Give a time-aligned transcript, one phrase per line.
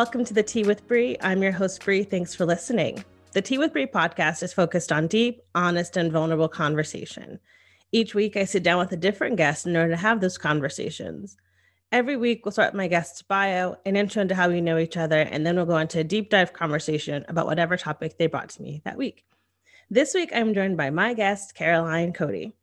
[0.00, 1.18] Welcome to the Tea with Bree.
[1.20, 2.04] I'm your host, Bree.
[2.04, 3.04] Thanks for listening.
[3.32, 7.38] The Tea with Bree podcast is focused on deep, honest, and vulnerable conversation.
[7.92, 11.36] Each week, I sit down with a different guest in order to have those conversations.
[11.92, 14.96] Every week, we'll start with my guest's bio, an intro into how we know each
[14.96, 18.48] other, and then we'll go into a deep dive conversation about whatever topic they brought
[18.48, 19.26] to me that week.
[19.90, 22.54] This week, I'm joined by my guest, Caroline Cody.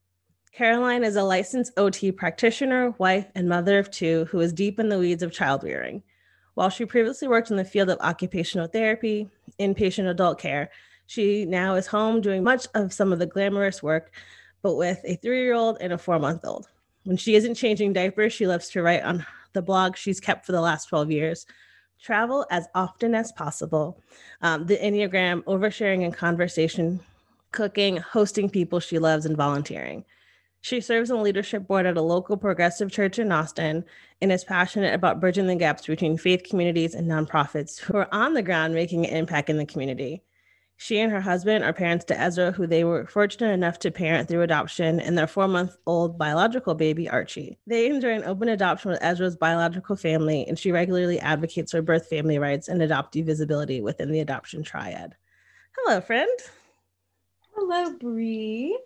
[0.54, 4.90] Caroline is a licensed OT practitioner, wife, and mother of two who is deep in
[4.90, 6.02] the weeds of child rearing.
[6.58, 10.72] While she previously worked in the field of occupational therapy, inpatient adult care,
[11.06, 14.12] she now is home doing much of some of the glamorous work,
[14.64, 16.68] but with a three year old and a four month old.
[17.04, 20.52] When she isn't changing diapers, she loves to write on the blog she's kept for
[20.52, 21.46] the last 12 years.
[22.02, 24.02] Travel as often as possible.
[24.42, 27.00] Um, the Enneagram, oversharing and conversation,
[27.52, 30.06] cooking, hosting people she loves, and volunteering.
[30.62, 33.86] She serves on the leadership board at a local progressive church in Austin
[34.22, 38.34] and is passionate about bridging the gaps between faith communities and nonprofits who are on
[38.34, 40.24] the ground making an impact in the community.
[40.80, 44.28] She and her husband are parents to Ezra, who they were fortunate enough to parent
[44.28, 47.58] through adoption, and their four month old biological baby, Archie.
[47.66, 52.08] They enjoy an open adoption with Ezra's biological family, and she regularly advocates for birth
[52.08, 55.16] family rights and adoptee visibility within the adoption triad.
[55.76, 56.30] Hello, friend.
[57.56, 58.78] Hello, Bree.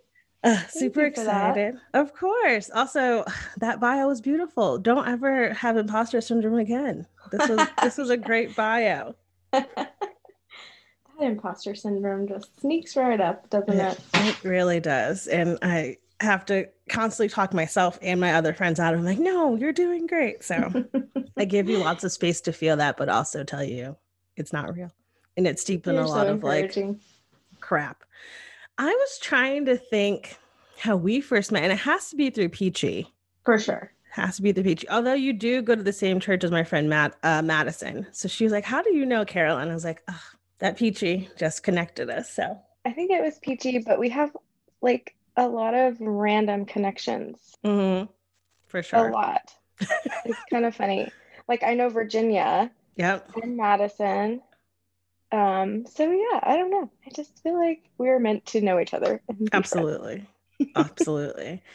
[0.44, 1.56] Uh, super you for that.
[1.57, 1.75] excited.
[1.94, 2.69] Of course.
[2.74, 3.24] Also,
[3.57, 4.78] that bio was beautiful.
[4.78, 7.06] Don't ever have imposter syndrome again.
[7.31, 9.16] This was this was a great bio.
[9.52, 9.91] that
[11.19, 14.44] imposter syndrome just sneaks right up, doesn't It, it?
[14.44, 15.28] really does.
[15.28, 18.94] And I have to constantly talk myself and my other friends out.
[18.94, 20.44] I'm like, no, you're doing great.
[20.44, 20.85] So
[21.38, 23.97] I give you lots of space to feel that, but also tell you
[24.35, 24.91] it's not real.
[25.38, 26.75] And it's deep in You're a so lot of like
[27.59, 28.03] crap.
[28.78, 30.38] I was trying to think
[30.80, 33.14] how we first met, and it has to be through Peachy.
[33.46, 33.92] For sure.
[34.12, 34.90] Has to be the Peachy.
[34.90, 38.08] Although you do go to the same church as my friend Matt uh, Madison.
[38.12, 39.70] So she was like, How do you know Carolyn?
[39.70, 40.04] I was like,
[40.59, 42.32] that Peachy just connected us.
[42.34, 44.36] So I think it was peachy, but we have
[44.82, 47.56] like a lot of random connections.
[47.64, 48.12] Mm-hmm.
[48.68, 49.09] for sure.
[49.09, 49.53] A lot.
[49.80, 51.09] it's kind of funny.
[51.48, 53.32] Like I know Virginia Yep.
[53.42, 54.42] and Madison.
[55.31, 56.90] Um, so yeah, I don't know.
[57.06, 59.22] I just feel like we're meant to know each other.
[59.30, 59.53] and be friends.
[59.53, 60.28] Absolutely.
[60.75, 61.64] Absolutely.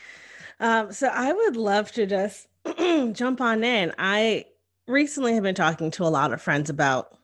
[0.58, 2.46] Um, so I would love to just
[3.12, 3.92] jump on in.
[3.98, 4.46] I
[4.88, 7.16] recently have been talking to a lot of friends about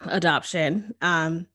[0.00, 0.94] adoption.
[1.00, 1.46] Um,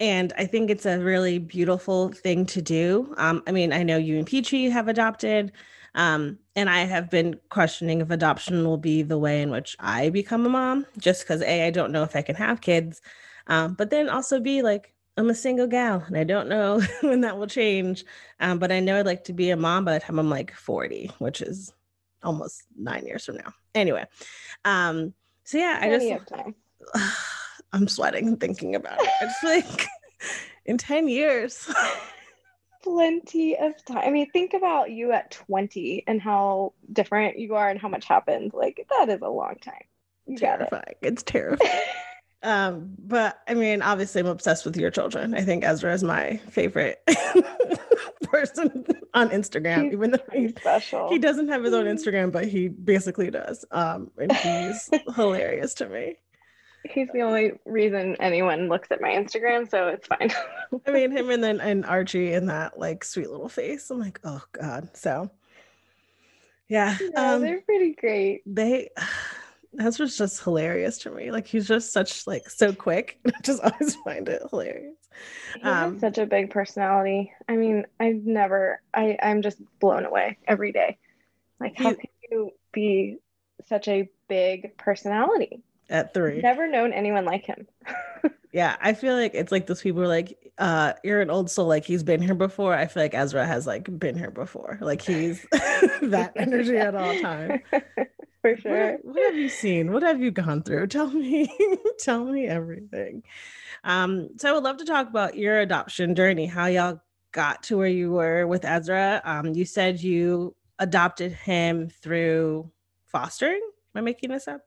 [0.00, 3.14] and I think it's a really beautiful thing to do.
[3.16, 5.52] Um, I mean, I know you and Peachy have adopted,
[5.94, 10.10] um, and I have been questioning if adoption will be the way in which I
[10.10, 13.00] become a mom, just because A, I don't know if I can have kids,
[13.46, 17.20] um, but then also be like, I'm a single gal and I don't know when
[17.20, 18.04] that will change.
[18.40, 20.54] Um, but I know I'd like to be a mom by the time I'm like
[20.54, 21.72] 40, which is
[22.22, 23.52] almost nine years from now.
[23.74, 24.06] Anyway,
[24.64, 26.54] um, so yeah, I just time.
[27.72, 29.10] I'm sweating thinking about it.
[29.20, 29.88] It's like
[30.64, 31.72] in 10 years.
[32.82, 33.98] plenty of time.
[33.98, 38.04] I mean, think about you at 20 and how different you are and how much
[38.04, 38.52] happened.
[38.52, 39.84] Like, that is a long time.
[40.26, 40.68] You got it.
[40.68, 40.94] terrifying.
[41.02, 41.80] It's terrifying.
[42.44, 45.34] Um, but I mean, obviously I'm obsessed with your children.
[45.34, 47.02] I think Ezra is my favorite
[48.24, 51.08] person on Instagram, He's even though he, special.
[51.08, 51.94] he doesn't have his own Mm.
[51.94, 53.64] Instagram, but he basically does.
[53.70, 56.16] Um, and he's hilarious to me.
[56.88, 60.30] He's the only reason anyone looks at my Instagram, so it's fine.
[60.86, 63.90] I mean, him and then and Archie and that like sweet little face.
[63.90, 64.90] I'm like, oh god.
[64.94, 65.30] So
[66.68, 68.42] yeah, yeah, um, they're pretty great.
[68.46, 68.90] they
[69.78, 71.30] Ezra's just hilarious to me.
[71.30, 73.18] Like he's just such like so quick.
[73.26, 74.96] I just always find it hilarious.
[75.62, 77.32] He um, such a big personality.
[77.48, 80.98] I mean, I've never, I, I'm just blown away every day.
[81.60, 83.18] Like, how He- can you be
[83.66, 85.62] such a big personality?
[85.88, 86.40] At three.
[86.40, 87.66] Never known anyone like him.
[88.54, 91.66] Yeah, I feel like it's like those people are like, uh, you're an old soul,
[91.66, 92.72] like he's been here before.
[92.72, 94.78] I feel like Ezra has like been here before.
[94.80, 97.62] Like he's that energy at all time.
[98.44, 98.76] For What sure.
[98.78, 99.90] have, what have you seen?
[99.90, 100.86] What have you gone through?
[100.88, 101.48] Tell me,
[101.98, 103.22] tell me everything.
[103.84, 107.00] Um, so I would love to talk about your adoption journey, how y'all
[107.32, 109.22] got to where you were with Ezra.
[109.24, 112.70] Um, you said you adopted him through
[113.06, 113.62] fostering.
[113.94, 114.60] Am I making this up?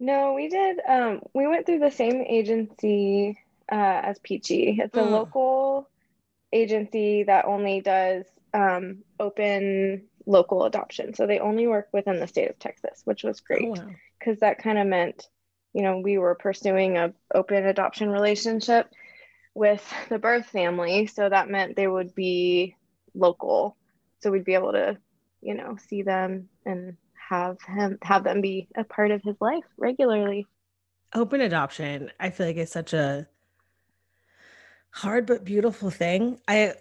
[0.00, 0.80] No, we did.
[0.88, 3.38] Um, we went through the same agency
[3.70, 4.78] uh, as Peachy.
[4.82, 5.10] It's a Mm.
[5.12, 5.88] local
[6.52, 11.14] agency that only does um, open local adoption.
[11.14, 13.90] So they only work within the state of Texas, which was oh, great Oh, wow.
[14.18, 15.26] because that kind of meant,
[15.72, 18.88] you know, we were pursuing a open adoption relationship
[19.54, 21.06] with the birth family.
[21.06, 22.76] So that meant they would be
[23.14, 23.76] local.
[24.20, 24.98] So we'd be able to,
[25.40, 26.96] you know, see them and
[27.28, 30.46] have him have them be a part of his life regularly.
[31.14, 33.26] Open adoption, I feel like it's such a
[34.90, 36.40] hard but beautiful thing.
[36.46, 36.74] I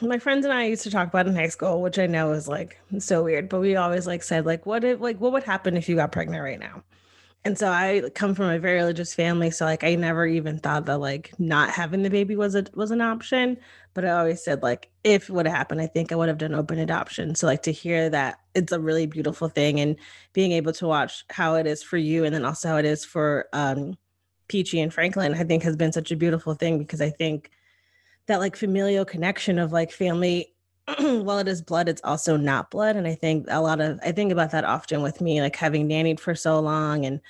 [0.00, 2.48] my friends and I used to talk about in high school, which I know is
[2.48, 5.76] like so weird, but we always like said like what if like what would happen
[5.76, 6.82] if you got pregnant right now?
[7.44, 10.86] And so I come from a very religious family, so like I never even thought
[10.86, 13.56] that like not having the baby was a was an option,
[13.94, 16.38] but I always said like if it would have happened, I think I would have
[16.38, 17.34] done open adoption.
[17.34, 19.96] So like to hear that it's a really beautiful thing and
[20.32, 23.04] being able to watch how it is for you and then also how it is
[23.04, 23.96] for um
[24.48, 27.50] Peachy and Franklin, I think has been such a beautiful thing because I think
[28.26, 30.52] that like familial connection of like family,
[30.98, 32.96] while it is blood, it's also not blood.
[32.96, 35.88] And I think a lot of I think about that often with me, like having
[35.88, 37.20] nannied for so long and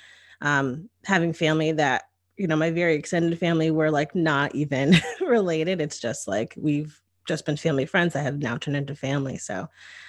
[0.41, 5.81] um having family that, you know, my very extended family were like not even related.
[5.81, 9.37] It's just like we've just been family friends that have now turned into family.
[9.37, 9.67] So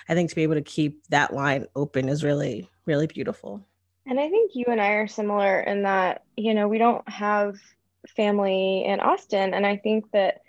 [0.08, 3.66] I think to be able to keep that line open is really, really beautiful.
[4.06, 7.58] And I think you and I are similar in that, you know, we don't have
[8.16, 9.52] family in Austin.
[9.52, 10.40] And I think that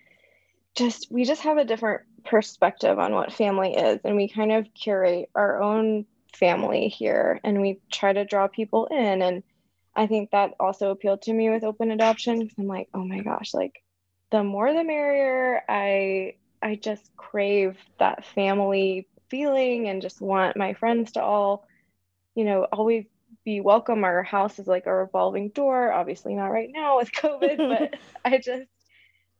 [0.79, 3.99] just we just have a different perspective on what family is.
[4.03, 8.87] And we kind of curate our own family here and we try to draw people
[8.87, 9.21] in.
[9.21, 9.43] And
[9.95, 13.19] I think that also appealed to me with open adoption because I'm like, oh my
[13.19, 13.83] gosh, like
[14.31, 15.61] the more the merrier.
[15.67, 21.67] I I just crave that family feeling and just want my friends to all,
[22.35, 23.05] you know, always
[23.45, 24.03] be welcome.
[24.03, 25.91] Our house is like a revolving door.
[25.91, 27.57] Obviously not right now with COVID,
[27.91, 28.69] but I just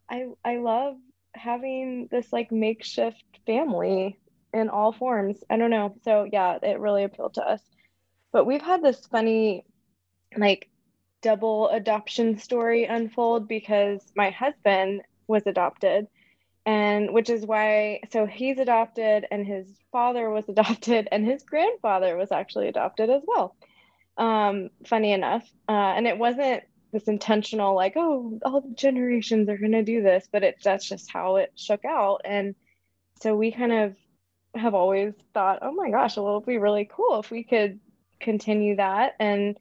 [0.08, 0.96] I I love
[1.34, 4.18] having this like makeshift family
[4.52, 5.42] in all forms.
[5.50, 5.94] I don't know.
[6.04, 7.62] So yeah, it really appealed to us.
[8.32, 9.64] But we've had this funny
[10.36, 10.68] like
[11.22, 16.06] double adoption story unfold because my husband was adopted
[16.66, 22.16] and which is why so he's adopted and his father was adopted and his grandfather
[22.16, 23.56] was actually adopted as well
[24.16, 26.62] um funny enough uh, and it wasn't
[26.92, 30.88] this intentional like oh all the generations are going to do this but it that's
[30.88, 32.22] just how it shook out.
[32.24, 32.54] And
[33.20, 33.96] so we kind of
[34.54, 37.80] have always thought oh my gosh well it'd be really cool if we could
[38.20, 39.14] continue that.
[39.18, 39.56] And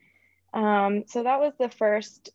[0.54, 2.32] um, so that was the first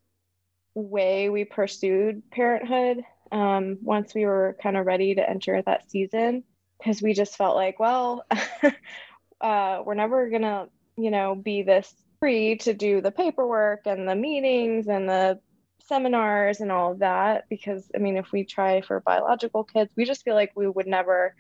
[0.75, 6.45] way we pursued parenthood um, once we were kind of ready to enter that season
[6.79, 8.25] because we just felt like well
[9.41, 11.93] uh, we're never gonna you know be this
[12.25, 15.39] free to do the paperwork and the meetings and the
[15.87, 20.07] seminars and all of that because i mean if we try for biological kids we
[20.07, 21.35] just feel like we would never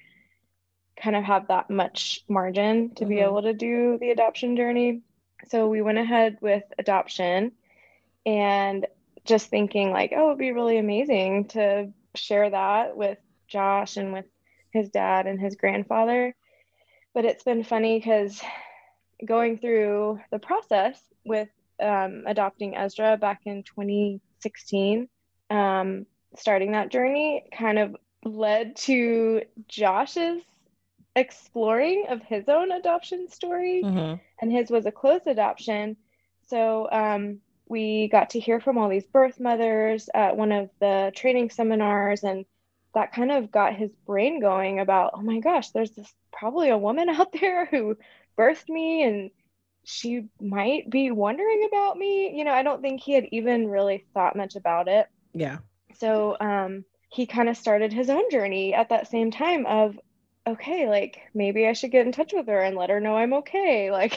[1.02, 3.22] kind of have that much margin to be Mhm.
[3.22, 5.00] able to do the adoption journey
[5.48, 7.52] so we went ahead with adoption
[8.26, 8.86] and
[9.24, 13.16] just thinking like oh it'd be really amazing to share that with
[13.48, 14.26] josh and with
[14.70, 16.36] his dad and his grandfather
[17.14, 18.42] but it's been funny because
[19.24, 21.48] going through the process with
[21.80, 25.08] um, adopting ezra back in 2016
[25.50, 26.06] um,
[26.36, 30.42] starting that journey kind of led to josh's
[31.16, 34.20] exploring of his own adoption story Mhm.
[34.40, 35.96] and his was a closed adoption.
[36.48, 41.12] So um, we got to hear from all these birth mothers at one of the
[41.14, 42.44] training seminars, and
[42.94, 46.78] that kind of got his brain going about, oh my gosh, there's this probably a
[46.78, 47.96] woman out there who
[48.36, 49.30] birthed me, and
[49.84, 52.36] she might be wondering about me.
[52.36, 55.08] You know, I don't think he had even really thought much about it.
[55.32, 55.58] Yeah.
[55.98, 59.98] So um, he kind of started his own journey at that same time of,
[60.46, 63.34] okay, like maybe I should get in touch with her and let her know I'm
[63.34, 63.90] okay.
[63.90, 64.16] Like,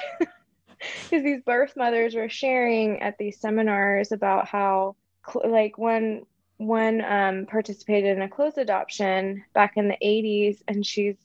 [1.10, 4.96] because these birth mothers were sharing at these seminars about how,
[5.28, 6.24] cl- like, one
[6.58, 11.16] one um, participated in a closed adoption back in the 80s, and she's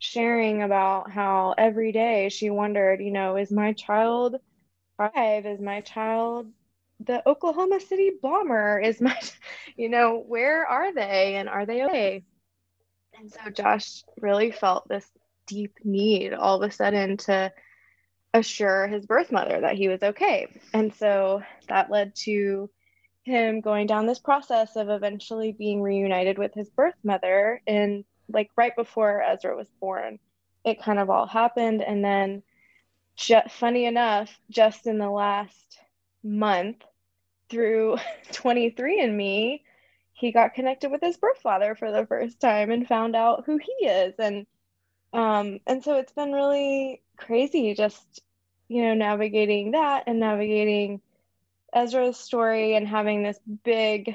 [0.00, 4.36] sharing about how every day she wondered, you know, is my child
[4.96, 5.46] five?
[5.46, 6.50] Is my child
[6.98, 8.80] the Oklahoma City bomber?
[8.80, 9.16] Is my,
[9.76, 12.24] you know, where are they and are they okay?
[13.18, 15.06] And so Josh really felt this
[15.46, 17.52] deep need all of a sudden to
[18.32, 20.48] assure his birth mother that he was okay.
[20.72, 22.70] And so that led to
[23.24, 28.50] him going down this process of eventually being reunited with his birth mother and like
[28.56, 30.18] right before Ezra was born.
[30.64, 32.42] It kind of all happened and then
[33.16, 35.78] ju- funny enough, just in the last
[36.22, 36.76] month
[37.50, 37.96] through
[38.32, 39.62] 23andme,
[40.12, 43.58] he got connected with his birth father for the first time and found out who
[43.58, 44.46] he is and
[45.12, 48.22] um and so it's been really crazy just
[48.68, 51.00] you know navigating that and navigating
[51.74, 54.14] Ezra's story and having this big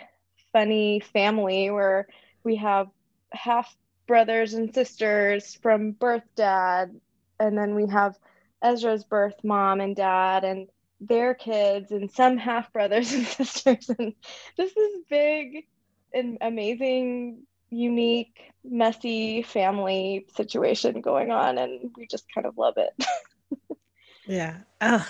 [0.54, 2.08] funny family where
[2.44, 2.88] we have
[3.32, 3.76] half
[4.08, 7.00] brothers and sisters from birth dad
[7.40, 8.18] and then we have
[8.64, 10.68] Ezra's birth mom and dad and
[11.00, 13.90] their kids and some half brothers and sisters.
[13.98, 14.14] And
[14.58, 14.74] this
[15.10, 15.66] big
[16.14, 23.06] and amazing unique messy family situation going on and we just kind of love it.
[24.28, 24.62] Yeah.
[24.82, 25.08] Oh.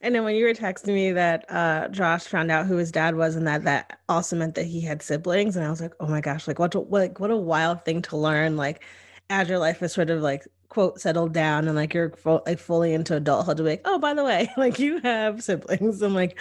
[0.00, 3.16] And then when you were texting me that uh, josh found out who his dad
[3.16, 6.06] was and that that also meant that he had siblings and i was like oh
[6.06, 8.82] my gosh like what a, like what a wild thing to learn like
[9.30, 12.58] as your life is sort of like quote settled down and like you're fo- like
[12.58, 16.14] fully into adulthood to be like oh by the way like you have siblings i'm
[16.14, 16.38] like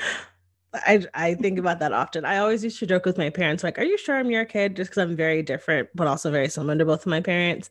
[0.74, 2.26] I I think about that often.
[2.26, 4.76] I always used to joke with my parents, like, "Are you sure I'm your kid?"
[4.76, 7.70] Just because I'm very different, but also very similar to both of my parents.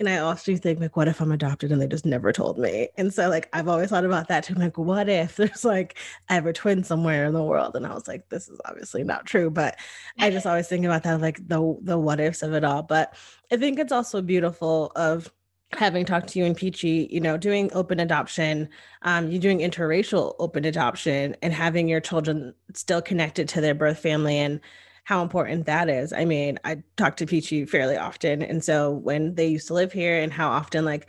[0.00, 2.88] And I also think, like, what if I'm adopted and they just never told me?
[2.96, 4.54] And so, like, I've always thought about that too.
[4.54, 7.74] I'm like, what if there's like I have a twin somewhere in the world?
[7.74, 9.76] And I was like, this is obviously not true, but
[10.18, 12.82] I just always think about that, like the the what ifs of it all.
[12.82, 13.14] But
[13.52, 15.32] I think it's also beautiful of
[15.72, 18.68] having talked to you and Peachy, you know, doing open adoption,
[19.02, 23.98] um, you doing interracial open adoption and having your children still connected to their birth
[23.98, 24.60] family and
[25.08, 26.12] how important that is.
[26.12, 28.42] I mean, I talk to Peachy fairly often.
[28.42, 31.08] And so when they used to live here and how often like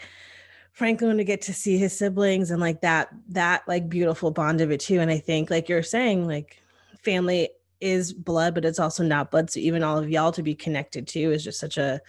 [0.71, 4.71] Franklin to get to see his siblings and like that, that like beautiful bond of
[4.71, 5.01] it too.
[5.01, 6.61] And I think like you're saying, like
[7.03, 7.49] family
[7.81, 9.49] is blood, but it's also not blood.
[9.49, 11.99] So even all of y'all to be connected to is just such a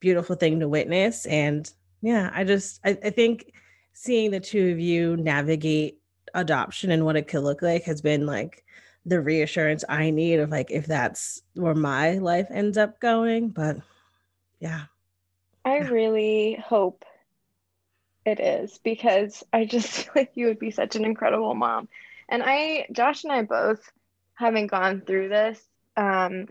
[0.00, 1.26] beautiful thing to witness.
[1.26, 1.72] And
[2.02, 3.52] yeah, I just I, I think
[3.92, 6.00] seeing the two of you navigate
[6.34, 8.64] adoption and what it could look like has been like
[9.06, 13.48] the reassurance I need of like if that's where my life ends up going.
[13.50, 13.78] But
[14.60, 14.82] yeah.
[15.64, 17.04] I really hope
[18.24, 21.88] it is because I just feel like you would be such an incredible mom.
[22.28, 23.80] And I, Josh and I both,
[24.34, 25.64] having gone through this,
[25.96, 26.48] um,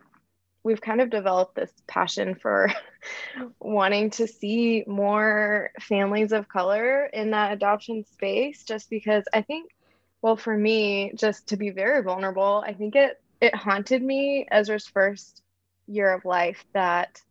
[0.63, 2.71] we've kind of developed this passion for
[3.59, 9.74] wanting to see more families of color in that adoption space just because I think
[10.25, 14.87] well for me just to be very vulnerable I think it it haunted me Ezra's
[14.87, 15.43] first
[15.85, 17.21] year of life that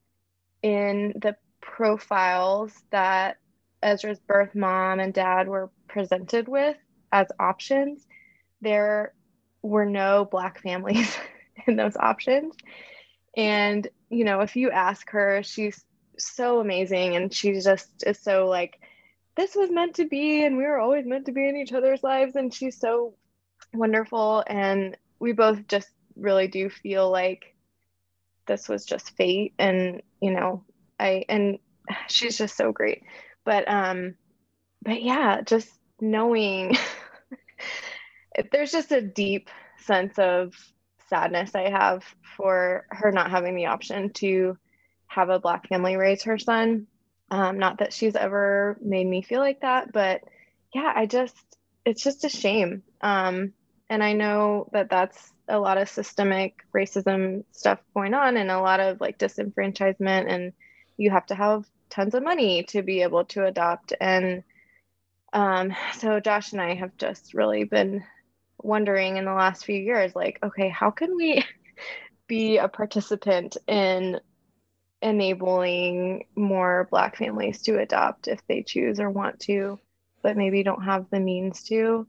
[0.63, 3.39] in the profiles that
[3.83, 6.77] Ezra's birth mom and dad were presented with
[7.11, 8.07] as options
[8.61, 9.13] there
[9.63, 11.17] were no black families
[11.67, 12.55] in those options.
[13.37, 15.85] And, you know, if you ask her, she's
[16.19, 18.79] so amazing and she just is so like,
[19.37, 22.03] this was meant to be, and we were always meant to be in each other's
[22.03, 22.37] lives.
[22.37, 23.15] And she's so
[23.73, 24.45] wonderful.
[24.47, 27.55] And we both just really do feel like
[28.47, 29.55] this was just fate.
[29.59, 30.65] And, you know,
[31.01, 31.59] I, and
[32.09, 33.03] she's just so great.
[33.45, 34.15] But, um,
[34.83, 35.69] but yeah, just
[36.01, 36.77] knowing
[38.53, 40.55] there's just a deep sense of
[41.09, 42.05] sadness I have
[42.37, 44.57] for her not having the option to
[45.07, 46.87] have a black family raise her son.
[47.31, 50.23] Um, not that she's ever made me feel like that, but
[50.75, 51.37] yeah, I just,
[51.85, 52.83] it's just a shame.
[53.01, 53.53] Um,
[53.89, 58.61] and I know that that's a lot of systemic racism stuff going on and a
[58.61, 60.53] lot of like disenfranchisement, and
[60.97, 63.93] you have to have tons of money to be able to adopt.
[64.01, 64.43] And
[65.33, 68.05] um, so Josh and I have just really been
[68.65, 71.45] wondering in the last few years like okay how can we
[72.27, 74.19] be a participant in
[75.05, 79.79] enabling more black families to adopt if they choose or want to
[80.23, 82.09] but maybe don't have the means to.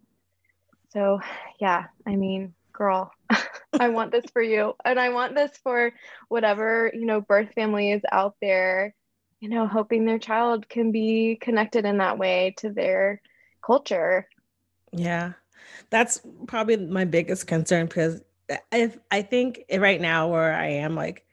[0.94, 1.20] So
[1.60, 3.12] yeah i mean girl
[3.80, 5.92] i want this for you and i want this for
[6.30, 8.94] whatever you know birth family is out there
[9.40, 13.22] you know hoping their child can be connected in that way to their
[13.62, 14.28] culture.
[14.92, 15.34] Yeah
[15.90, 18.22] that's probably my biggest concern because
[18.72, 21.26] if I think right now where I am, like,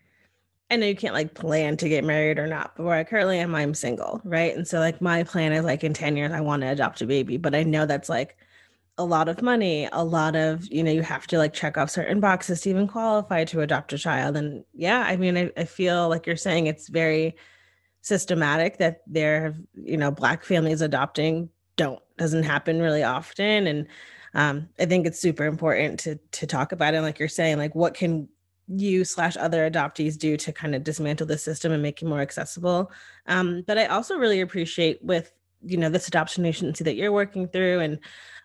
[0.72, 3.38] I know you can't like plan to get married or not, but where I currently
[3.38, 4.56] am, I'm single, right?
[4.56, 7.06] And so like my plan is like in 10 years, I want to adopt a
[7.06, 8.38] baby, but I know that's like
[8.96, 11.90] a lot of money, a lot of, you know, you have to like check off
[11.90, 14.34] certain boxes to even qualify to adopt a child.
[14.36, 17.36] And yeah, I mean, I, I feel like you're saying it's very
[18.00, 23.86] systematic that there have, you know, black families adopting don't doesn't happen really often and
[24.34, 27.74] um, i think it's super important to to talk about it like you're saying like
[27.74, 28.28] what can
[28.68, 32.20] you slash other adoptees do to kind of dismantle the system and make it more
[32.20, 32.90] accessible.
[33.26, 35.32] Um, but i also really appreciate with
[35.64, 37.98] you know this adoption agency that you're working through and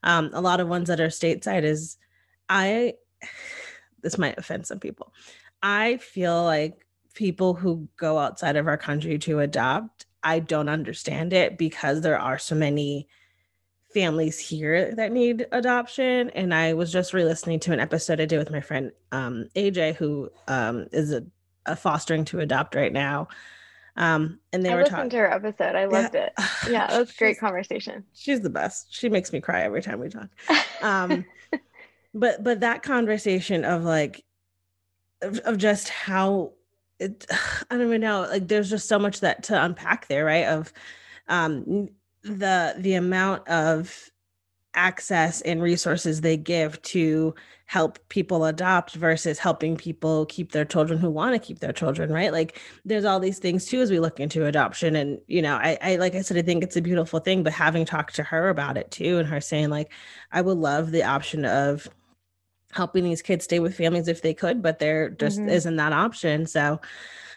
[0.04, 1.98] um, a lot of ones that are stateside is
[2.50, 2.94] i
[4.04, 5.12] this might offend some people.
[5.64, 11.34] I feel like people who go outside of our country to adopt i don't understand
[11.34, 13.08] it because there are so many
[13.94, 16.30] families here that need adoption.
[16.32, 19.96] And I was just re-listening to an episode I did with my friend um, AJ,
[19.96, 21.26] who um, is a,
[21.66, 23.28] a, fostering to adopt right now.
[23.96, 25.76] Um, and they I were talking to her episode.
[25.76, 26.26] I loved yeah.
[26.26, 26.34] it.
[26.70, 28.04] Yeah, that was great conversation.
[28.14, 28.94] She's the best.
[28.94, 30.30] She makes me cry every time we talk.
[30.82, 31.26] Um,
[32.14, 34.24] but but that conversation of like
[35.22, 36.54] of, of just how
[37.00, 40.46] it I don't even know like there's just so much that to unpack there, right?
[40.46, 40.72] Of
[41.28, 41.90] um
[42.28, 44.12] the the amount of
[44.74, 47.34] access and resources they give to
[47.66, 52.12] help people adopt versus helping people keep their children who want to keep their children
[52.12, 52.32] right?
[52.32, 55.78] Like there's all these things too as we look into adoption and you know I,
[55.82, 58.50] I like i said i think it's a beautiful thing but having talked to her
[58.50, 59.92] about it too and her saying like
[60.32, 61.90] i would love the option of
[62.72, 65.50] helping these kids stay with families if they could but there just mm-hmm.
[65.50, 66.46] isn't that option.
[66.46, 66.80] So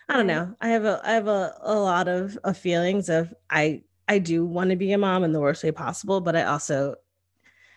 [0.08, 0.54] i don't know.
[0.60, 4.44] I have a i have a, a lot of, of feelings of i I do
[4.44, 6.96] want to be a mom in the worst way possible, but I also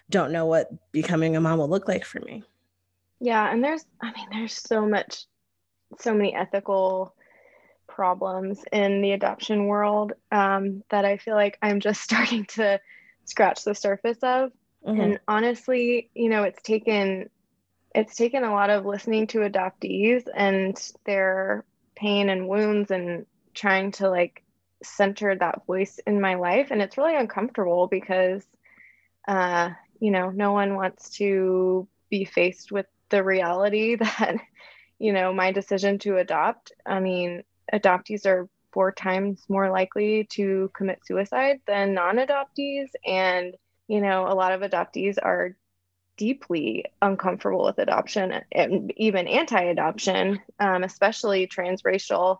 [0.10, 2.44] don't know what becoming a mom will look like for me.
[3.20, 5.28] Yeah, and there's I mean there's so much
[6.00, 7.14] so many ethical
[7.86, 12.82] problems in the adoption world um, that I feel like I'm just starting to
[13.26, 14.52] scratch the surface of.
[14.88, 15.02] Mm-hmm.
[15.02, 17.30] And honestly, you know, it's taken
[17.94, 20.76] it's taken a lot of listening to adoptees and
[21.06, 21.64] their
[21.96, 24.43] pain and wounds and trying to like
[24.84, 28.44] centered that voice in my life and it's really uncomfortable because
[29.28, 29.70] uh,
[30.00, 34.36] you know no one wants to be faced with the reality that
[35.00, 37.44] you know my decision to adopt i mean
[37.74, 43.56] adoptees are four times more likely to commit suicide than non-adoptees and
[43.88, 45.56] you know a lot of adoptees are
[46.18, 52.38] deeply uncomfortable with adoption and even anti-adoption um, especially transracial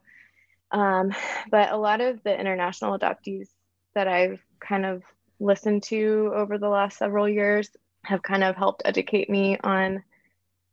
[0.74, 1.14] um,
[1.52, 3.48] but a lot of the international adoptees
[3.94, 5.04] that I've kind of
[5.40, 7.70] listened to over the last several years
[8.04, 10.04] have kind of helped educate me on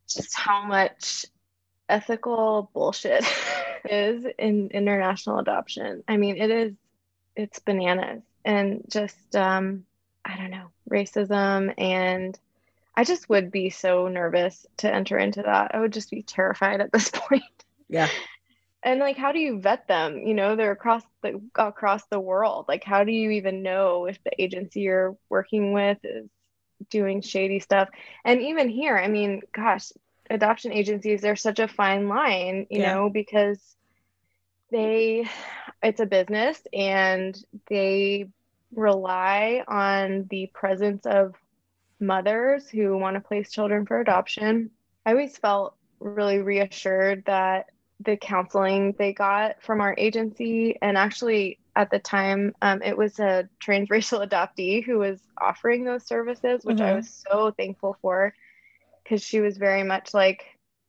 [0.09, 1.25] just how much
[1.87, 3.23] ethical bullshit
[3.85, 6.03] is in international adoption.
[6.07, 6.73] I mean, it is,
[7.35, 9.85] it's bananas and just, um,
[10.25, 11.73] I don't know, racism.
[11.77, 12.37] And
[12.95, 15.75] I just would be so nervous to enter into that.
[15.75, 17.43] I would just be terrified at this point.
[17.87, 18.09] Yeah
[18.83, 20.17] and like how do you vet them?
[20.17, 22.65] You know they're across the across the world.
[22.67, 26.29] Like how do you even know if the agency you're working with is
[26.89, 27.89] doing shady stuff?
[28.25, 29.91] And even here i mean gosh
[30.29, 32.93] adoption agencies they're such a fine line you yeah.
[32.93, 33.59] know because
[34.71, 35.27] they
[35.83, 38.27] it's a business and they
[38.73, 41.35] rely on the presence of
[41.99, 44.71] mothers who want to place children for adoption.
[45.05, 47.67] I always felt really reassured that
[48.03, 50.77] the counseling they got from our agency.
[50.81, 56.05] And actually, at the time, um, it was a transracial adoptee who was offering those
[56.05, 56.85] services, which mm-hmm.
[56.85, 58.33] I was so thankful for
[59.03, 60.43] because she was very much like,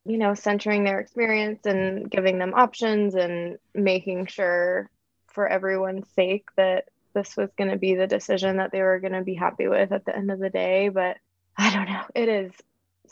[0.04, 4.90] you know, centering their experience and giving them options and making sure
[5.28, 9.12] for everyone's sake that this was going to be the decision that they were going
[9.12, 10.88] to be happy with at the end of the day.
[10.88, 11.16] But
[11.56, 12.04] I don't know.
[12.14, 12.52] It is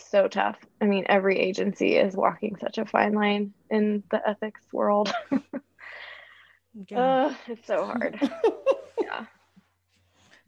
[0.09, 0.59] so tough.
[0.81, 5.13] I mean, every agency is walking such a fine line in the ethics world.
[6.89, 6.99] yeah.
[6.99, 8.19] uh, it's so hard.
[9.01, 9.27] yeah.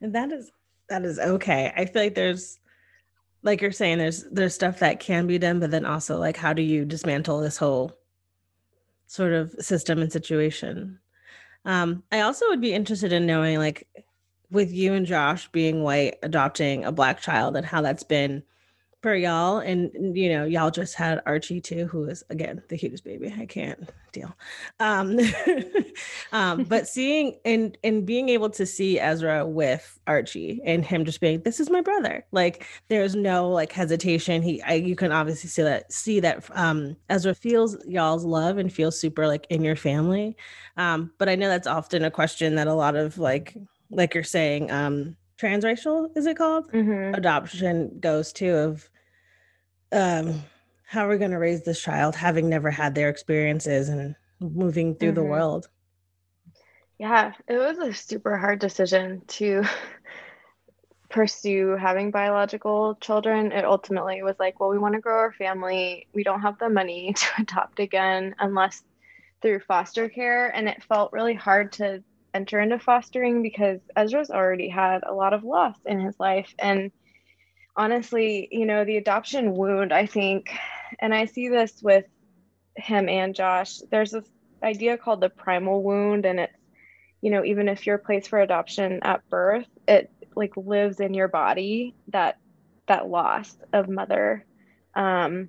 [0.01, 0.51] And that is
[0.89, 1.73] that is okay.
[1.77, 2.59] I feel like there's
[3.43, 6.53] like you're saying there's there's stuff that can be done, but then also like how
[6.53, 7.93] do you dismantle this whole
[9.07, 10.99] sort of system and situation?
[11.65, 13.87] Um, I also would be interested in knowing like
[14.51, 18.43] with you and Josh being white, adopting a black child and how that's been
[19.03, 23.05] for y'all and you know y'all just had archie too who is again the cutest
[23.05, 23.35] baby.
[23.37, 24.33] I can't deal.
[24.79, 25.19] Um
[26.33, 31.21] um but seeing and and being able to see ezra with archie and him just
[31.21, 32.25] being this is my brother.
[32.31, 34.41] Like there's no like hesitation.
[34.41, 38.73] He I, you can obviously see that see that um ezra feels y'all's love and
[38.73, 40.37] feels super like in your family.
[40.77, 43.57] Um but i know that's often a question that a lot of like
[43.91, 46.71] like you're saying um transracial is it called?
[46.71, 47.15] Mm-hmm.
[47.15, 48.89] adoption goes to of
[49.93, 50.43] um,
[50.85, 54.95] how are we going to raise this child having never had their experiences and moving
[54.95, 55.17] through mm-hmm.
[55.17, 55.69] the world?
[56.99, 59.65] Yeah, it was a super hard decision to
[61.09, 63.53] pursue having biological children.
[63.53, 66.07] It ultimately was like, well, we want to grow our family.
[66.15, 68.83] We don't have the money to adopt again unless
[69.41, 70.49] through foster care.
[70.55, 72.03] And it felt really hard to
[72.35, 76.55] enter into fostering because Ezra's already had a lot of loss in his life.
[76.59, 76.93] And
[77.77, 80.51] honestly, you know, the adoption wound, I think,
[81.01, 82.05] and I see this with
[82.77, 84.29] him and Josh, there's this
[84.63, 86.27] idea called the primal wound.
[86.27, 86.57] And it's,
[87.21, 91.29] you know, even if you're placed for adoption at birth, it like lives in your
[91.29, 92.39] body that
[92.89, 94.45] that loss of mother
[94.95, 95.49] um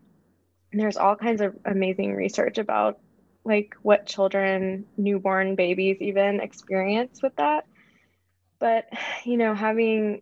[0.72, 3.00] there's all kinds of amazing research about
[3.46, 7.66] like what children newborn babies even experience with that
[8.60, 8.86] but
[9.26, 10.22] you know having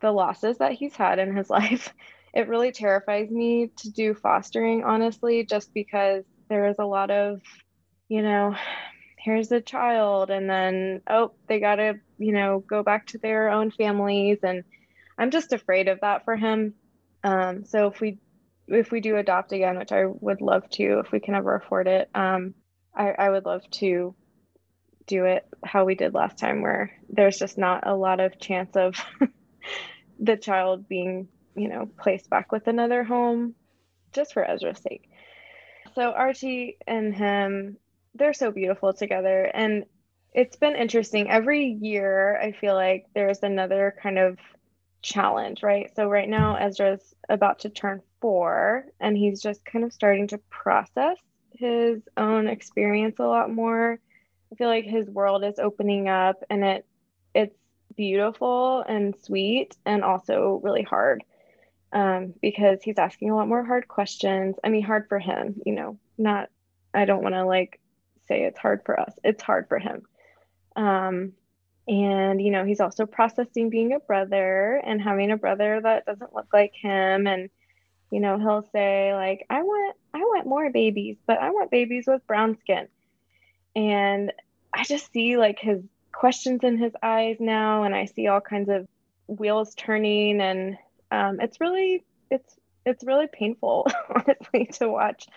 [0.00, 1.92] the losses that he's had in his life
[2.34, 7.40] it really terrifies me to do fostering honestly just because there is a lot of
[8.08, 8.54] you know
[9.18, 13.48] here's a child and then oh they got to you know go back to their
[13.50, 14.64] own families and
[15.18, 16.74] i'm just afraid of that for him.
[17.24, 18.18] Um, so if we
[18.68, 21.88] if we do adopt again which i would love to if we can ever afford
[21.88, 22.54] it um,
[22.94, 24.14] I, I would love to
[25.06, 28.76] do it how we did last time where there's just not a lot of chance
[28.76, 28.94] of
[30.18, 33.54] the child being you know placed back with another home
[34.12, 35.10] just for ezra's sake.
[35.94, 37.76] So archie and him
[38.14, 39.44] they're so beautiful together.
[39.44, 39.84] And
[40.32, 41.30] it's been interesting.
[41.30, 44.38] Every year i feel like there's another kind of
[45.02, 45.90] challenge right?
[45.94, 50.38] So right now ezra's about to turn four and he's just kind of starting to
[50.50, 51.16] process
[51.52, 53.98] his own experience a lot more.
[54.52, 56.86] I feel like his world is opening up and it
[57.98, 61.22] beautiful and sweet and also really hard
[61.92, 65.74] um, because he's asking a lot more hard questions i mean hard for him you
[65.74, 66.48] know not
[66.94, 67.78] i don't want to like
[68.28, 69.12] say it's hard for us.
[69.24, 70.02] It's hard for him.
[70.76, 71.32] Um,
[71.88, 76.34] and, you know, he's also processing being a brother and having a brother that doesn't
[76.34, 77.26] look like him.
[77.26, 77.48] And,
[78.12, 82.04] you know, he'll say, like, I want, I want more babies, but I want babies
[82.06, 82.88] with brown skin.
[83.74, 84.32] And
[84.72, 85.82] I just see like his
[86.18, 88.88] questions in his eyes now, and I see all kinds of
[89.28, 90.76] wheels turning, and
[91.12, 95.28] um, it's really, it's, it's really painful, honestly, to watch.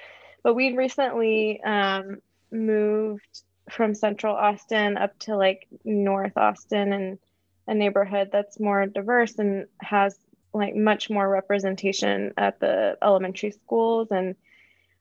[0.41, 2.17] But we recently um,
[2.51, 7.19] moved from central Austin up to like North Austin and
[7.67, 10.17] a neighborhood that's more diverse and has
[10.51, 14.07] like much more representation at the elementary schools.
[14.09, 14.35] And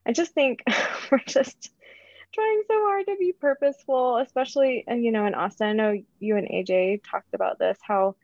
[0.04, 0.62] I just think
[1.10, 1.72] we're just
[2.32, 5.68] trying so hard to be purposeful, especially, and you know, in Austin.
[5.68, 8.16] I know you and AJ talked about this how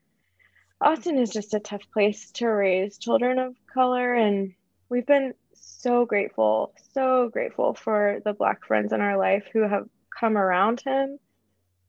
[0.80, 4.14] Austin is just a tough place to raise children of color.
[4.14, 4.54] And
[4.88, 9.88] we've been so grateful, so grateful for the Black friends in our life who have
[10.18, 11.18] come around him.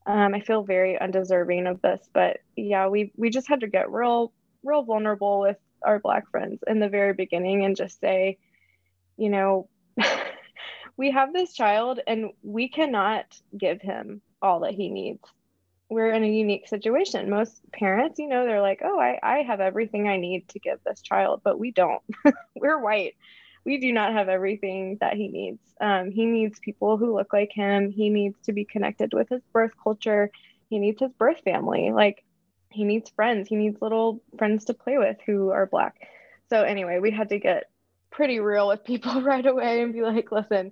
[0.05, 3.91] Um, I feel very undeserving of this, but yeah, we we just had to get
[3.91, 4.31] real,
[4.63, 8.37] real vulnerable with our Black friends in the very beginning and just say,
[9.17, 9.67] you know,
[10.97, 13.25] we have this child and we cannot
[13.57, 15.23] give him all that he needs.
[15.89, 17.29] We're in a unique situation.
[17.29, 20.79] Most parents, you know, they're like, oh, I, I have everything I need to give
[20.85, 22.01] this child, but we don't.
[22.55, 23.15] We're white
[23.67, 25.59] we do not have everything that he needs.
[25.81, 27.91] Um, he needs people who look like him.
[27.91, 30.31] He needs to be connected with his birth culture.
[30.69, 31.91] He needs his birth family.
[31.91, 32.23] Like
[32.69, 33.49] he needs friends.
[33.49, 36.07] He needs little friends to play with who are black.
[36.49, 37.65] So anyway, we had to get
[38.09, 40.71] pretty real with people right away and be like, listen,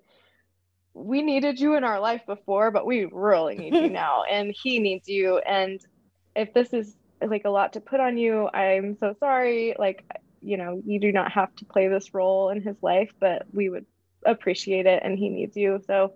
[0.96, 4.24] we needed you in our life before, but we really need you now.
[4.24, 5.38] And he needs you.
[5.38, 5.80] And
[6.36, 9.76] if this is like a lot to put on you, I'm so sorry.
[9.78, 10.04] Like
[10.46, 13.70] you know, you do not have to play this role in his life, but we
[13.70, 13.86] would
[14.26, 15.82] appreciate it and he needs you.
[15.88, 16.14] So,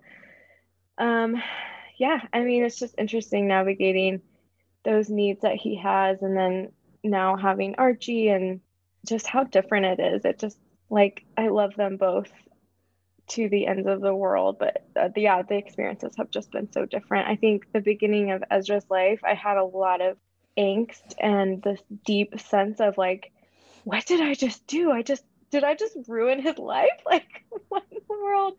[0.98, 1.42] um,
[1.98, 4.22] yeah, I mean, it's just interesting navigating
[4.84, 8.60] those needs that he has and then now having Archie and
[9.04, 10.24] just how different it is.
[10.24, 12.30] It just like, I love them both
[13.30, 16.70] to the ends of the world, but uh, the, yeah, the experiences have just been
[16.72, 17.28] so different.
[17.28, 20.16] I think the beginning of Ezra's life, I had a lot of
[20.58, 23.32] angst and this deep sense of like,
[23.84, 24.90] what did I just do?
[24.90, 26.88] I just did I just ruin his life?
[27.06, 28.54] Like what in the world?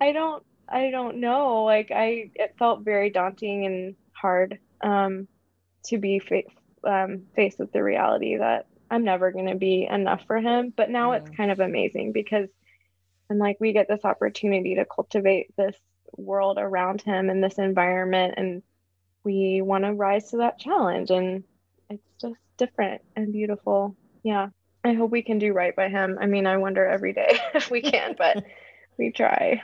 [0.00, 1.64] I don't I don't know.
[1.64, 5.28] Like I it felt very daunting and hard um
[5.86, 6.42] to be fa-
[6.84, 10.72] um, faced with the reality that I'm never going to be enough for him.
[10.76, 12.48] But now it's kind of amazing because
[13.32, 15.74] I'm like we get this opportunity to cultivate this
[16.18, 18.62] world around him and this environment and
[19.24, 21.44] we want to rise to that challenge and
[21.88, 23.96] it's just different and beautiful.
[24.22, 24.48] Yeah.
[24.84, 26.18] I hope we can do right by him.
[26.20, 28.44] I mean i wonder every day if we can but
[28.98, 29.62] we try.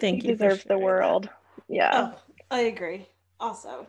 [0.00, 1.32] Thank he you deserves the world that.
[1.68, 2.10] yeah.
[2.12, 2.18] Oh,
[2.50, 3.06] i agree.
[3.38, 3.86] Also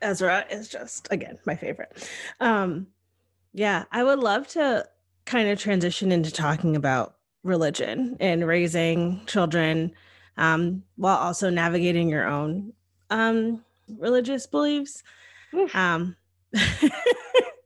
[0.00, 2.08] Ezra is just again my favorite.
[2.40, 2.86] Um,
[3.52, 4.86] yeah, I would love to
[5.28, 9.92] kind of transition into talking about religion and raising children
[10.36, 12.72] um, while also navigating your own
[13.10, 13.64] um,
[13.98, 15.02] religious beliefs.
[15.74, 16.16] Um,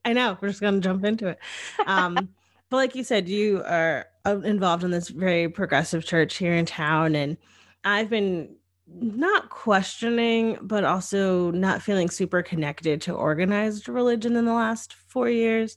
[0.04, 1.38] I know we're just going to jump into it.
[1.86, 2.14] Um,
[2.70, 6.66] but like you said, you are uh, involved in this very progressive church here in
[6.66, 7.36] town, and
[7.84, 8.56] I've been
[8.86, 15.30] not questioning, but also not feeling super connected to organized religion in the last four
[15.30, 15.76] years.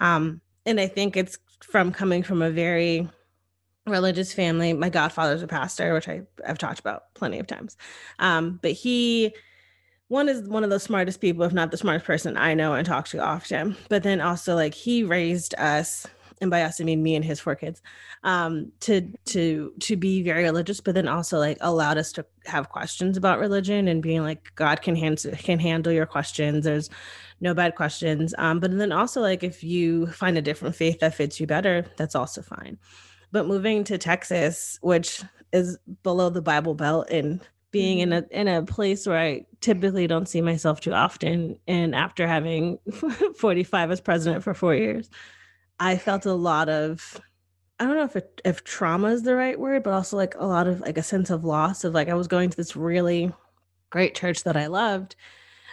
[0.00, 3.08] Um, and I think it's from coming from a very
[3.86, 4.72] religious family.
[4.72, 7.76] My godfather's a pastor, which I, I've talked about plenty of times.
[8.18, 9.34] Um, but he
[10.08, 12.86] one is one of the smartest people, if not the smartest person I know and
[12.86, 13.76] talk to often.
[13.88, 16.06] But then also like he raised us,
[16.40, 17.82] and by us I mean me and his four kids,
[18.22, 22.68] um, to to to be very religious, but then also like allowed us to have
[22.68, 26.64] questions about religion and being like God can handle can handle your questions.
[26.64, 26.90] There's
[27.40, 28.34] no bad questions.
[28.38, 31.86] Um, but then also like if you find a different faith that fits you better,
[31.96, 32.78] that's also fine.
[33.34, 37.40] But moving to Texas, which is below the Bible Belt and
[37.72, 38.32] being in mm-hmm.
[38.32, 41.58] a in a place where I typically don't see myself too often.
[41.66, 42.78] And after having
[43.36, 45.10] 45 as president for four years,
[45.80, 47.20] I felt a lot of
[47.80, 50.46] I don't know if it, if trauma is the right word, but also like a
[50.46, 53.32] lot of like a sense of loss of like I was going to this really
[53.90, 55.16] great church that I loved,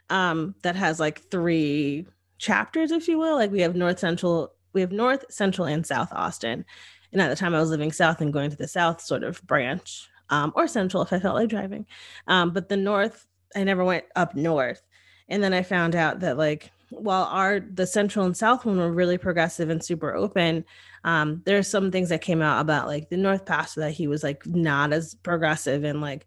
[0.10, 2.08] um, that has like three
[2.40, 3.36] chapters, if you will.
[3.36, 6.66] Like we have North Central, we have North, Central, and South Austin.
[7.12, 9.42] And at the time I was living south and going to the south sort of
[9.46, 11.86] branch um, or central if I felt like driving.
[12.28, 14.82] Um, but the north, I never went up north.
[15.28, 18.92] And then I found out that like while our the central and south one were
[18.92, 20.66] really progressive and super open,
[21.04, 24.24] um, there's some things that came out about like the north pastor that he was
[24.24, 26.26] like not as progressive and like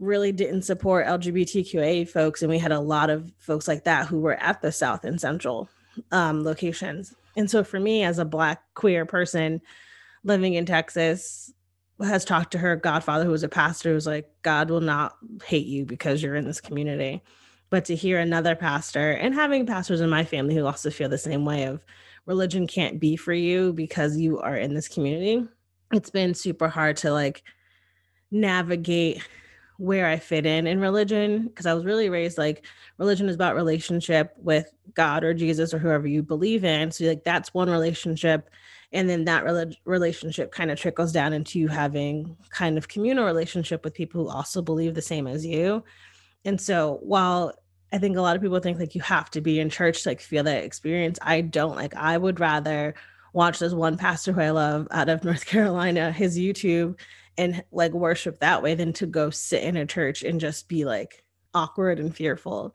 [0.00, 2.42] really didn't support LGBTQA folks.
[2.42, 5.20] And we had a lot of folks like that who were at the south and
[5.20, 5.68] central
[6.12, 7.14] um, locations.
[7.36, 9.60] And so for me as a black queer person
[10.24, 11.52] living in Texas,
[12.02, 15.66] has talked to her godfather, who was a pastor, who's like, God will not hate
[15.66, 17.22] you because you're in this community.
[17.70, 21.18] But to hear another pastor and having pastors in my family who also feel the
[21.18, 21.84] same way of
[22.26, 25.46] religion can't be for you because you are in this community,
[25.92, 27.42] it's been super hard to like
[28.30, 29.22] navigate
[29.78, 32.64] where I fit in in religion because I was really raised like
[32.98, 36.90] religion is about relationship with God or Jesus or whoever you believe in.
[36.90, 38.50] So like that's one relationship
[38.94, 43.26] and then that rel- relationship kind of trickles down into you having kind of communal
[43.26, 45.84] relationship with people who also believe the same as you.
[46.44, 47.52] And so while
[47.92, 50.08] i think a lot of people think like you have to be in church to
[50.08, 51.76] like feel that experience i don't.
[51.76, 52.94] Like i would rather
[53.32, 56.98] watch this one pastor who i love out of north carolina his youtube
[57.36, 60.84] and like worship that way than to go sit in a church and just be
[60.84, 62.74] like awkward and fearful.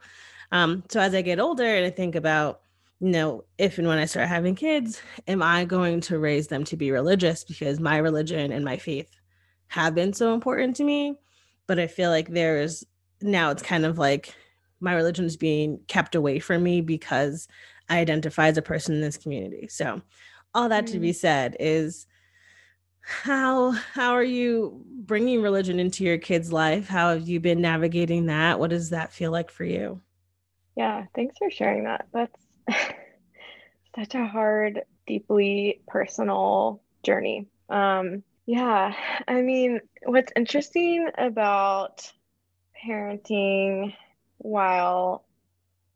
[0.52, 2.62] Um so as i get older and i think about
[3.00, 6.66] you know, if and when I start having kids, am I going to raise them
[6.66, 9.10] to be religious because my religion and my faith
[9.68, 11.16] have been so important to me?
[11.66, 12.86] But I feel like there's
[13.22, 14.34] now it's kind of like
[14.82, 17.48] my religion is being kept away from me because
[17.90, 19.68] I identify as a person in this community.
[19.70, 20.02] So,
[20.54, 20.92] all that mm.
[20.92, 21.16] to be mm.
[21.16, 22.06] said is
[23.02, 26.88] how how are you bringing religion into your kids' life?
[26.88, 28.60] How have you been navigating that?
[28.60, 30.02] What does that feel like for you?
[30.76, 32.08] Yeah, thanks for sharing that.
[32.14, 32.49] That's
[33.96, 37.48] such a hard, deeply personal journey.
[37.70, 38.94] Um, yeah,
[39.28, 42.12] I mean, what's interesting about
[42.84, 43.94] parenting
[44.38, 45.26] while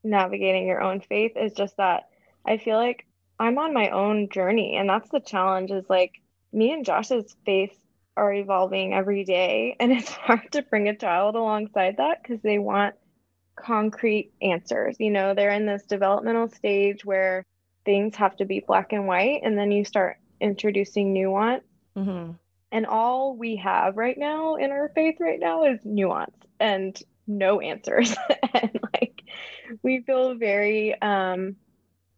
[0.04, 2.10] navigating your own faith is just that
[2.46, 3.06] I feel like
[3.40, 5.72] I'm on my own journey, and that's the challenge.
[5.72, 7.78] Is like me and Josh's faith
[8.16, 12.60] are evolving every day, and it's hard to bring a child alongside that because they
[12.60, 12.96] want
[13.56, 14.96] concrete answers.
[15.00, 17.46] You know, they're in this developmental stage where
[17.86, 21.64] things have to be black and white, and then you start introducing nuance.
[21.96, 22.34] Mm-hmm.
[22.72, 27.60] And all we have right now in our faith right now is nuance and no
[27.60, 28.16] answers.
[28.54, 29.22] and like
[29.84, 31.56] we feel very um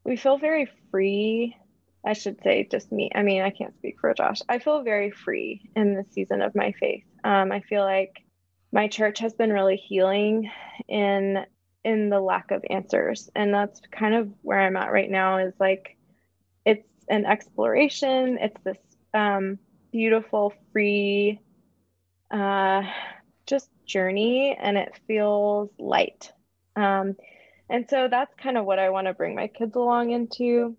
[0.05, 1.57] we feel very free.
[2.05, 3.09] I should say just me.
[3.13, 4.41] I mean, I can't speak for Josh.
[4.47, 7.03] I feel very free in the season of my faith.
[7.23, 8.24] Um, I feel like
[8.71, 10.51] my church has been really healing
[10.87, 11.45] in
[11.83, 13.29] in the lack of answers.
[13.35, 15.97] And that's kind of where i'm at right now is like
[16.65, 18.37] it's an exploration.
[18.41, 18.77] It's this
[19.13, 19.59] um,
[19.91, 21.39] beautiful free
[22.31, 22.81] uh,
[23.45, 26.31] just journey and it feels light.
[26.75, 27.15] Um,
[27.69, 30.75] and so that's kind of what i want to bring my kids along into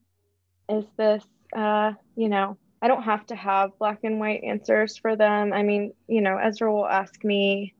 [0.68, 1.24] is this
[1.56, 5.52] uh, you know i don't have to have black and white answers for them.
[5.52, 7.74] I mean you know ezra will ask me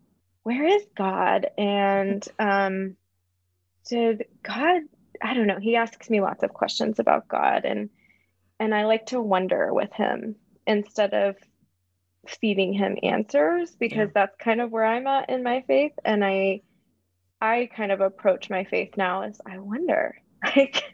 [0.47, 1.49] where is God?
[1.59, 2.97] And um,
[3.89, 4.83] did God,
[5.21, 7.91] I don't know, he asks me lots of questions about God and
[8.61, 11.35] and I like to wonder with him instead of
[12.29, 14.13] feeding him answers because yeah.
[14.15, 16.61] that's kind of where I'm at in my faith and I
[17.41, 20.17] I kind of approach my faith now as I wonder.
[20.55, 20.85] Like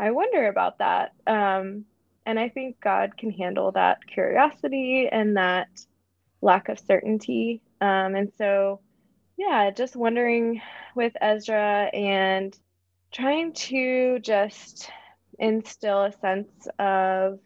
[0.00, 1.12] I wonder about that.
[1.28, 1.84] Um
[2.26, 5.68] and I think God can handle that curiosity and that
[6.42, 7.62] lack of certainty.
[7.80, 8.80] Um and so
[9.36, 10.60] yeah, just wondering
[10.94, 12.56] with Ezra and
[13.10, 14.90] trying to just
[15.38, 17.38] instill a sense of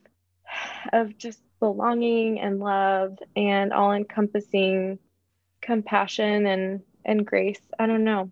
[0.92, 4.98] of just belonging and love and all encompassing
[5.62, 7.60] compassion and and grace.
[7.78, 8.30] I don't know.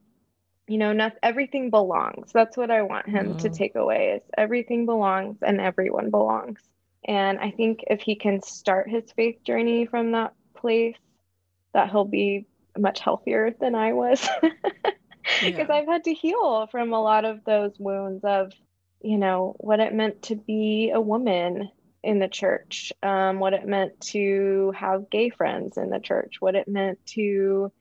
[0.69, 2.33] You know, not everything belongs.
[2.33, 3.39] That's what I want him mm.
[3.43, 6.61] to take away is everything belongs and everyone belongs.
[7.05, 10.97] And I think if he can start his faith journey from that place,
[11.75, 12.47] that he'll be
[12.79, 14.27] much healthier than I was.
[14.41, 14.59] Because
[15.43, 15.67] yeah.
[15.69, 18.53] I've had to heal from a lot of those wounds of,
[19.01, 21.71] you know, what it meant to be a woman
[22.03, 26.55] in the church, um, what it meant to have gay friends in the church, what
[26.55, 27.73] it meant to,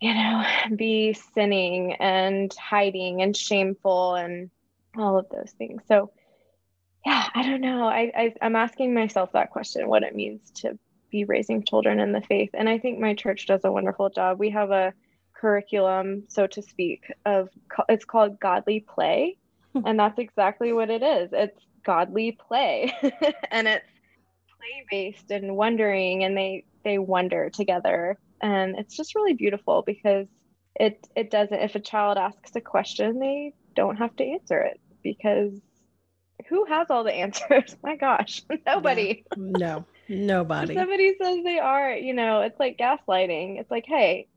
[0.00, 0.44] you know,
[0.76, 4.50] be sinning and hiding and shameful and
[4.96, 5.82] all of those things.
[5.88, 6.12] So,
[7.04, 7.86] yeah, I don't know.
[7.86, 10.76] I, I I'm asking myself that question: what it means to
[11.10, 12.50] be raising children in the faith.
[12.54, 14.38] And I think my church does a wonderful job.
[14.38, 14.92] We have a
[15.34, 17.48] curriculum, so to speak, of
[17.88, 19.38] it's called Godly Play,
[19.72, 19.82] hmm.
[19.84, 21.30] and that's exactly what it is.
[21.32, 22.92] It's godly play,
[23.50, 23.86] and it's
[24.58, 30.26] play based and wondering, and they they wonder together, and it's just really beautiful because
[30.74, 31.60] it it doesn't.
[31.60, 35.52] If a child asks a question, they don't have to answer it because
[36.48, 37.76] who has all the answers?
[37.82, 39.24] My gosh, nobody.
[39.36, 39.42] Yeah.
[39.58, 40.72] No, nobody.
[40.72, 43.60] If somebody says they are, you know, it's like gaslighting.
[43.60, 44.28] It's like, hey,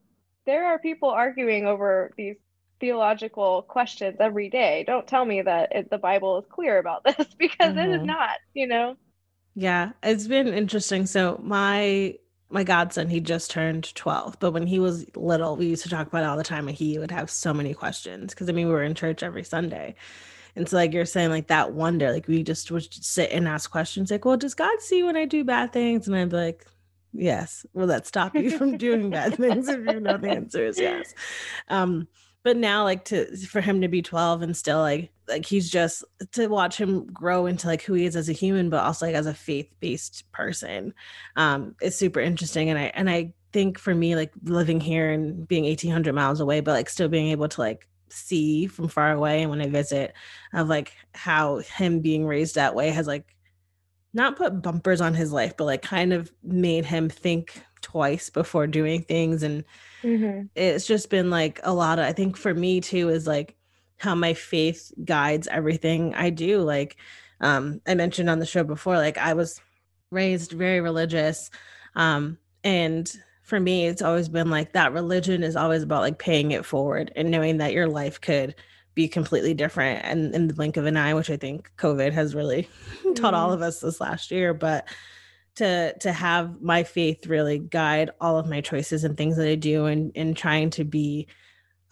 [0.46, 2.36] there are people arguing over these
[2.80, 4.84] theological questions every day.
[4.86, 7.78] Don't tell me that it, the Bible is clear about this because mm-hmm.
[7.78, 8.06] it is mm-hmm.
[8.06, 8.96] not, you know.
[9.54, 11.06] Yeah, it's been interesting.
[11.06, 12.16] So my
[12.52, 16.08] my godson, he just turned 12, but when he was little, we used to talk
[16.08, 18.66] about it all the time and he would have so many questions because I mean
[18.66, 19.94] we were in church every Sunday.
[20.56, 23.70] And so like you're saying like that wonder, like we just would sit and ask
[23.70, 26.06] questions like, well, does God see when I do bad things?
[26.06, 26.66] And I'd be like,
[27.12, 27.66] Yes.
[27.72, 31.14] Will that stop you from doing bad things if you know the answer is yes?
[31.68, 32.08] Um,
[32.42, 36.04] but now like to for him to be 12 and still like like he's just
[36.32, 39.14] to watch him grow into like who he is as a human, but also like
[39.14, 40.94] as a faith-based person,
[41.36, 42.70] um, is super interesting.
[42.70, 46.60] And I and I think for me, like living here and being 1800 miles away,
[46.60, 50.14] but like still being able to like see from far away and when I visit
[50.52, 53.34] of like how him being raised that way has like
[54.12, 58.66] not put bumpers on his life, but like kind of made him think twice before
[58.66, 59.42] doing things.
[59.42, 59.64] And
[60.02, 60.46] mm-hmm.
[60.54, 63.56] it's just been like a lot of, I think for me too, is like
[63.98, 66.60] how my faith guides everything I do.
[66.60, 66.96] Like
[67.40, 69.60] um, I mentioned on the show before, like I was
[70.10, 71.50] raised very religious.
[71.94, 73.10] Um, and
[73.50, 77.12] for me, it's always been like that religion is always about like paying it forward
[77.16, 78.54] and knowing that your life could
[78.94, 82.34] be completely different and in the blink of an eye which i think covid has
[82.34, 82.68] really
[83.02, 83.14] mm.
[83.20, 84.88] taught all of us this last year but
[85.54, 89.54] to to have my faith really guide all of my choices and things that i
[89.54, 91.28] do and in trying to be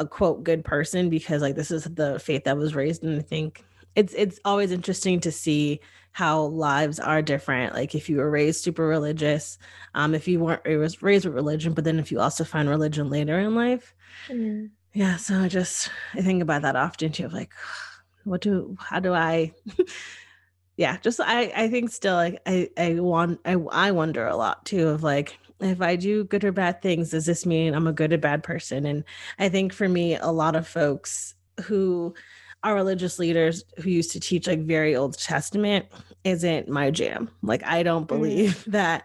[0.01, 3.23] a quote good person because like this is the faith that was raised and i
[3.23, 3.65] think
[3.99, 5.81] it's it's always interesting to see
[6.13, 7.75] how lives are different.
[7.75, 9.59] Like if you were raised super religious
[9.95, 13.11] um if you weren't was raised with religion but then if you also find religion
[13.11, 13.95] later in life
[14.29, 17.53] mm yeah so i just i think about that often too of like
[18.25, 19.53] what do how do i
[20.77, 24.65] yeah just i i think still like i i want i i wonder a lot
[24.65, 27.93] too of like if i do good or bad things does this mean i'm a
[27.93, 28.87] good or bad person?
[28.87, 29.05] And
[29.39, 31.35] i think for me a lot of folks
[31.65, 32.15] who
[32.63, 35.87] are religious leaders who used to teach like very old testament
[36.25, 38.09] isn't my jam like i don't mm.
[38.09, 38.65] believe mm.
[38.73, 39.05] that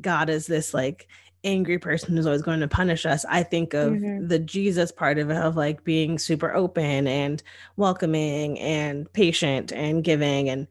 [0.00, 1.08] god is this like
[1.44, 3.24] angry person who's always going to punish us.
[3.28, 4.28] I think of mm-hmm.
[4.28, 7.42] the Jesus part of it of like being super open and
[7.76, 10.68] welcoming and patient and giving and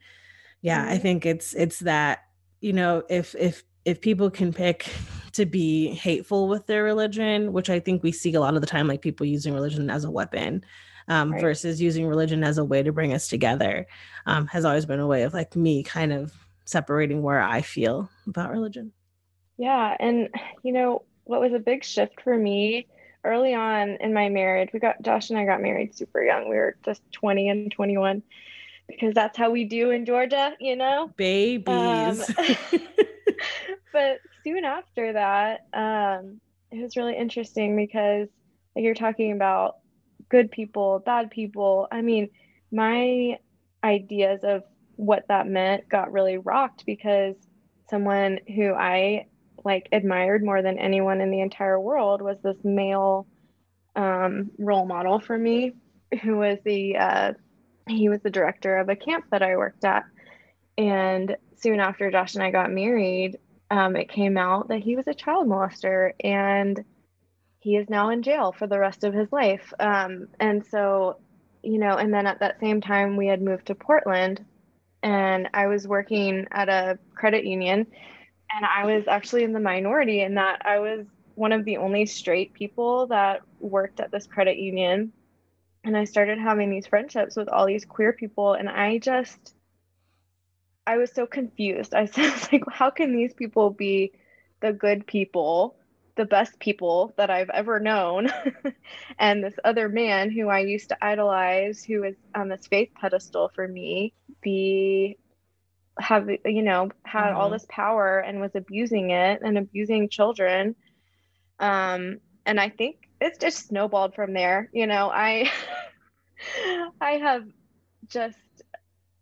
[0.62, 0.94] yeah, mm-hmm.
[0.94, 2.26] I think it's it's that
[2.62, 4.88] you know if if if people can pick
[5.34, 8.68] to be hateful with their religion, which I think we see a lot of the
[8.68, 10.64] time like people using religion as a weapon.
[11.08, 11.42] Um, right.
[11.42, 13.88] versus using religion as a way to bring us together
[14.28, 16.32] um, has always been a way of like me kind of
[16.66, 18.94] separating where I feel about religion.
[19.58, 19.96] Yeah.
[20.00, 20.30] And,
[20.64, 22.88] you know, what was a big shift for me
[23.24, 26.50] early on in my marriage, we got Josh and I got married super young.
[26.50, 28.24] We were just 20 and 21
[28.88, 31.12] because that's how we do in Georgia, you know?
[31.16, 31.68] Babies.
[31.68, 32.22] Um,
[33.94, 36.42] but soon after that, um,
[36.72, 38.28] it was really interesting because
[38.76, 39.78] like you're talking about
[40.32, 41.88] good people, bad people.
[41.92, 42.30] I mean,
[42.72, 43.38] my
[43.84, 44.64] ideas of
[44.96, 47.36] what that meant got really rocked because
[47.90, 49.28] someone who I
[49.64, 53.28] like admired more than anyone in the entire world was this male
[53.96, 55.74] um, role model for me
[56.24, 57.34] who was the uh,
[57.88, 60.04] he was the director of a camp that I worked at
[60.78, 63.38] and soon after Josh and I got married
[63.70, 66.84] um, it came out that he was a child molester and
[67.62, 71.18] he is now in jail for the rest of his life um, and so
[71.64, 74.44] you know and then at that same time we had moved to Portland
[75.04, 77.88] and I was working at a credit union
[78.54, 81.06] and I was actually in the minority in that I was
[81.36, 85.14] one of the only straight people that worked at this credit union.
[85.84, 88.54] And I started having these friendships with all these queer people.
[88.54, 89.56] And I just,
[90.86, 91.94] I was so confused.
[91.96, 94.12] I was like, how can these people be
[94.60, 95.76] the good people,
[96.16, 98.30] the best people that I've ever known?
[99.20, 103.52] and this other man who I used to idolize, who was on this faith pedestal
[103.54, 105.18] for me, be
[106.00, 107.38] have you know had mm-hmm.
[107.38, 110.76] all this power and was abusing it and abusing children
[111.60, 115.50] um and i think it's just snowballed from there you know i
[117.02, 117.44] i have
[118.08, 118.38] just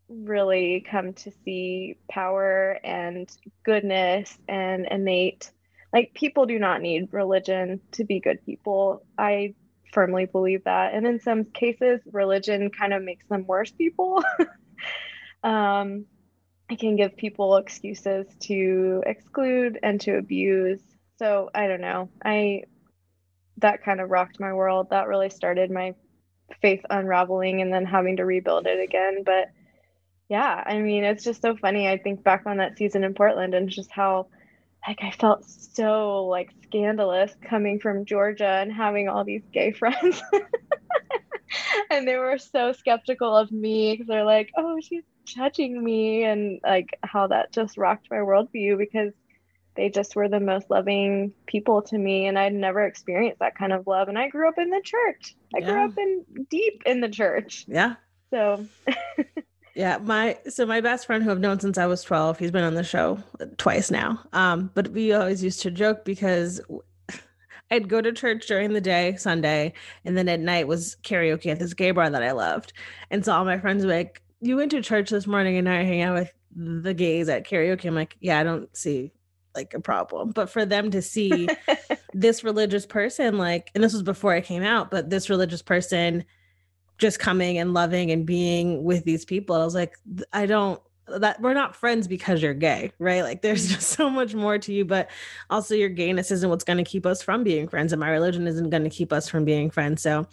[0.07, 3.29] really come to see power and
[3.63, 5.51] goodness and innate
[5.93, 9.53] like people do not need religion to be good people i
[9.93, 14.23] firmly believe that and in some cases religion kind of makes them worse people
[15.43, 16.05] um
[16.69, 20.81] it can give people excuses to exclude and to abuse.
[21.17, 22.09] So I don't know.
[22.23, 22.63] I
[23.57, 24.87] that kind of rocked my world.
[24.91, 25.95] That really started my
[26.61, 29.23] faith unraveling and then having to rebuild it again.
[29.25, 29.49] But
[30.29, 31.89] yeah, I mean, it's just so funny.
[31.89, 34.27] I think back on that season in Portland and just how
[34.87, 40.21] like I felt so like scandalous coming from Georgia and having all these gay friends.
[41.89, 46.59] and they were so skeptical of me because they're like, "Oh, she's judging me," and
[46.63, 49.13] like how that just rocked my worldview because
[49.75, 53.73] they just were the most loving people to me, and I'd never experienced that kind
[53.73, 54.07] of love.
[54.09, 55.35] And I grew up in the church.
[55.55, 55.65] I yeah.
[55.65, 57.65] grew up in deep in the church.
[57.67, 57.95] Yeah.
[58.31, 58.65] So.
[59.79, 62.65] yeah, my so my best friend who I've known since I was 12, he's been
[62.65, 63.17] on the show
[63.55, 64.19] twice now.
[64.33, 66.59] Um, but we always used to joke because
[67.71, 69.71] I'd go to church during the day, Sunday,
[70.03, 72.73] and then at night was karaoke at this gay bar that I loved.
[73.09, 75.75] And so all my friends were like, You went to church this morning and now
[75.75, 77.85] you're hanging out with the gays at karaoke.
[77.85, 79.13] I'm like, Yeah, I don't see
[79.55, 80.31] like a problem.
[80.31, 81.47] But for them to see
[82.13, 86.25] this religious person, like, and this was before I came out, but this religious person
[86.99, 89.97] just coming and loving and being with these people, I was like,
[90.31, 90.81] I don't
[91.17, 93.23] that we're not friends because you're gay, right?
[93.23, 93.75] Like there's mm-hmm.
[93.75, 95.09] just so much more to you, but
[95.49, 98.45] also your gayness isn't what's going to keep us from being friends, and my religion
[98.47, 100.03] isn't going to keep us from being friends.
[100.03, 100.27] So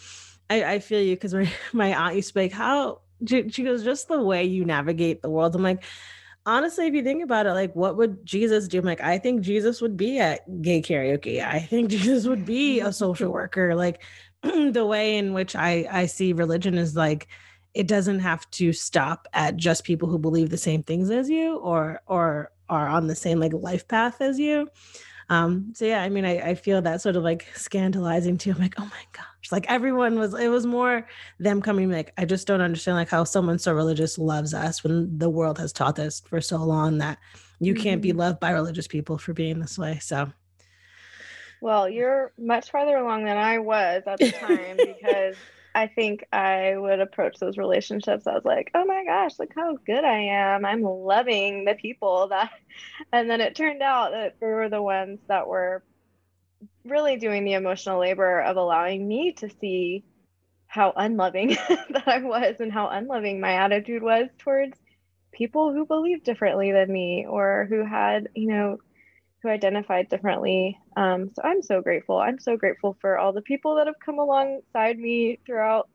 [0.51, 3.83] I, I feel you because my, my aunt used to be like, How she goes,
[3.83, 5.55] just the way you navigate the world.
[5.55, 5.83] I'm like,
[6.45, 8.79] honestly, if you think about it, like what would Jesus do?
[8.79, 11.45] I'm like, I think Jesus would be at gay karaoke.
[11.45, 13.75] I think Jesus would be a social worker.
[13.75, 14.03] Like
[14.72, 17.28] the way in which I I see religion is like
[17.76, 21.57] it doesn't have to stop at just people who believe the same things as you
[21.57, 24.66] or or are on the same like life path as you
[25.28, 28.59] um so yeah i mean i, I feel that sort of like scandalizing too i'm
[28.59, 31.07] like oh my gosh like everyone was it was more
[31.38, 35.18] them coming like i just don't understand like how someone so religious loves us when
[35.18, 37.18] the world has taught us for so long that
[37.61, 37.82] you mm-hmm.
[37.82, 38.20] can't be mm-hmm.
[38.20, 40.32] loved by religious people for being this way so
[41.61, 45.37] well you're much farther along than i was at the time because
[45.77, 48.27] I think I would approach those relationships.
[48.27, 50.65] I was like, oh my gosh, look how good I am.
[50.65, 52.51] I'm loving the people that.
[53.13, 55.83] And then it turned out that we were the ones that were
[56.85, 60.05] really doing the emotional labor of allowing me to see
[60.67, 64.79] how unloving that I was and how unloving my attitude was towards
[65.33, 68.79] people who believed differently than me or who had, you know,
[69.47, 70.78] who identified differently.
[70.97, 72.18] Um, so I'm so grateful.
[72.18, 75.88] I'm so grateful for all the people that have come alongside me throughout,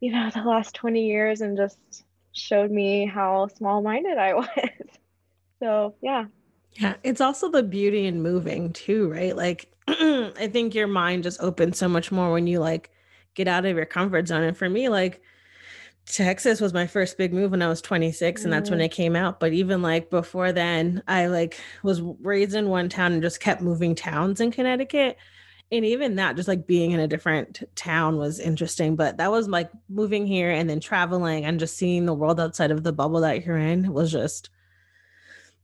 [0.00, 1.78] you know, the last 20 years and just
[2.32, 4.48] showed me how small minded I was.
[5.58, 6.26] so, yeah.
[6.72, 6.94] Yeah.
[7.02, 9.34] It's also the beauty in moving too, right?
[9.34, 12.90] Like, I think your mind just opens so much more when you like
[13.34, 14.42] get out of your comfort zone.
[14.42, 15.22] And for me, like,
[16.06, 18.84] Texas was my first big move when I was 26 and that's when mm.
[18.84, 23.12] it came out but even like before then I like was raised in one town
[23.12, 25.16] and just kept moving towns in Connecticut
[25.72, 29.48] and even that just like being in a different town was interesting but that was
[29.48, 33.20] like moving here and then traveling and just seeing the world outside of the bubble
[33.20, 34.50] that you're in was just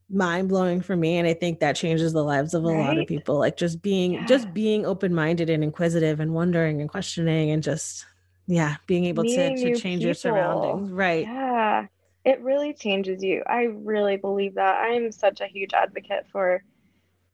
[0.09, 2.79] mind blowing for me and I think that changes the lives of a right?
[2.79, 4.25] lot of people like just being yeah.
[4.25, 8.05] just being open minded and inquisitive and wondering and questioning and just
[8.47, 10.91] Yeah, being able Meeting to to change your surroundings.
[10.91, 11.25] Right.
[11.25, 11.87] Yeah,
[12.25, 13.43] it really changes you.
[13.47, 14.81] I really believe that.
[14.81, 16.63] I'm such a huge advocate for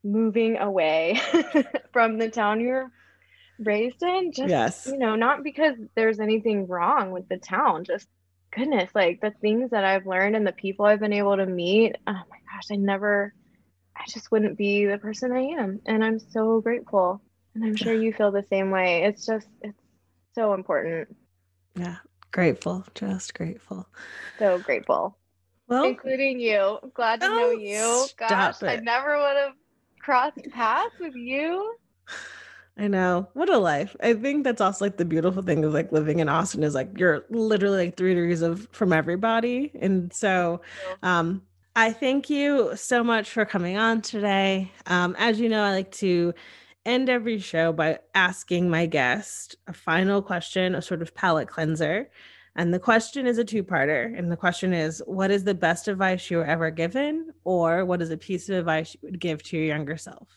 [0.04, 1.20] moving away
[1.94, 2.90] from the town you're
[3.60, 4.32] raised in.
[4.32, 4.88] Just, Yes.
[4.88, 8.08] you know, not because there's anything wrong with the town, just
[8.52, 11.96] goodness, like the things that I've learned and the people I've been able to meet.
[12.08, 13.34] Oh my gosh, I never,
[13.98, 15.82] I just wouldn't be the person I am.
[15.86, 17.22] And I'm so grateful.
[17.56, 19.04] And I'm sure you feel the same way.
[19.04, 19.80] It's just, it's
[20.34, 21.16] so important.
[21.76, 21.98] Yeah.
[22.32, 22.86] Grateful.
[22.96, 23.88] Just grateful.
[24.38, 25.18] So grateful.
[25.68, 26.80] Well, including you.
[26.94, 28.08] Glad to know Oh, you.
[28.18, 29.54] Gosh, I never would have
[30.00, 31.76] crossed paths with you.
[32.78, 33.28] I know.
[33.34, 33.96] What a life.
[34.02, 36.98] I think that's also like the beautiful thing of like living in Austin is like
[36.98, 39.72] you're literally like three degrees of from everybody.
[39.82, 40.62] And so
[41.04, 41.42] um
[41.76, 44.72] I thank you so much for coming on today.
[44.88, 46.34] Um, as you know, I like to
[46.86, 52.10] end every show by asking my guest a final question, a sort of palate cleanser.
[52.56, 54.18] And the question is a two parter.
[54.18, 57.32] And the question is What is the best advice you were ever given?
[57.44, 60.28] Or what is a piece of advice you would give to your younger self?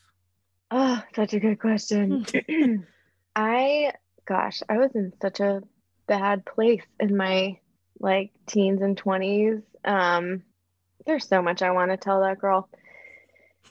[0.71, 2.27] Oh, such a good question.
[3.37, 3.93] I,
[4.27, 5.63] gosh, I was in such a
[6.07, 7.59] bad place in my
[8.01, 9.63] like teens and 20s.
[9.85, 10.43] Um,
[11.07, 12.69] there's so much I want to tell that girl.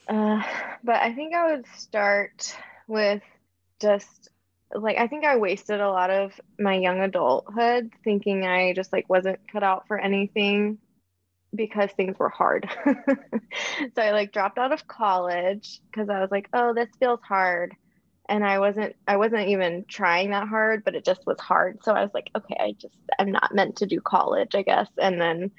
[0.08, 0.42] Uh,
[0.84, 2.56] but I think I would start
[2.88, 3.22] with
[3.80, 4.30] just
[4.74, 9.10] like I think I wasted a lot of my young adulthood thinking I just like
[9.10, 10.78] wasn't cut out for anything
[11.54, 12.70] because things were hard.
[12.86, 17.76] so I like dropped out of college because I was like, oh, this feels hard.
[18.30, 21.84] And I wasn't I wasn't even trying that hard, but it just was hard.
[21.84, 24.88] So I was like, okay, I just I'm not meant to do college, I guess.
[24.98, 25.52] And then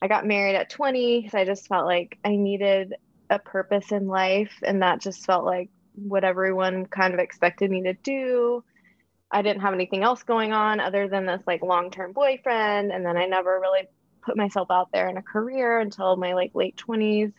[0.00, 2.94] I got married at 20 because I just felt like I needed
[3.32, 7.82] a purpose in life and that just felt like what everyone kind of expected me
[7.82, 8.62] to do.
[9.30, 13.16] I didn't have anything else going on other than this like long-term boyfriend and then
[13.16, 13.88] I never really
[14.24, 17.32] put myself out there in a career until my like late 20s.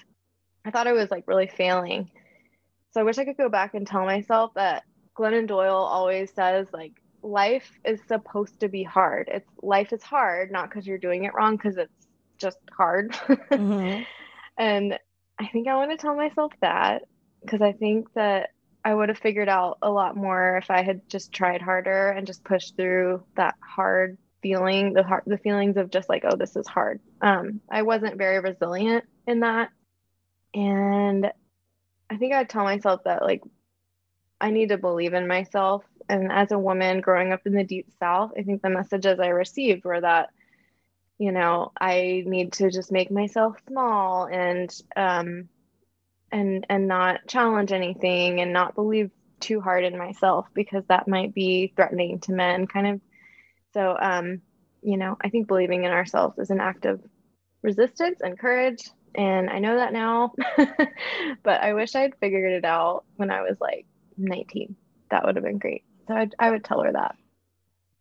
[0.66, 2.10] I thought I was like really failing.
[2.92, 4.84] So I wish I could go back and tell myself that
[5.18, 9.30] Glennon Doyle always says like life is supposed to be hard.
[9.32, 13.12] It's life is hard not because you're doing it wrong because it's just hard.
[13.52, 14.06] Mhm.
[14.58, 15.00] And
[15.40, 17.04] I think I want to tell myself that
[17.42, 18.52] because I think that
[18.86, 22.28] I would have figured out a lot more if I had just tried harder and
[22.28, 26.56] just pushed through that hard feeling, the hard, the feelings of just like, oh, this
[26.56, 27.00] is hard.
[27.22, 29.70] Um, I wasn't very resilient in that,
[30.54, 31.32] and
[32.10, 33.42] I think I'd tell myself that like
[34.40, 35.84] I need to believe in myself.
[36.10, 39.30] And as a woman growing up in the deep south, I think the messages I
[39.30, 40.30] received were that
[41.18, 45.48] you know i need to just make myself small and um
[46.32, 51.34] and and not challenge anything and not believe too hard in myself because that might
[51.34, 53.02] be threatening to men kind of.
[53.74, 54.42] So um
[54.82, 57.02] you know i think believing in ourselves is an act of
[57.62, 60.34] resistance and courage and i know that now
[61.44, 63.86] but i wish i'd figured it out when i was like
[64.18, 64.76] 19
[65.10, 65.84] that would have been great.
[66.08, 67.16] So I'd, i would tell her that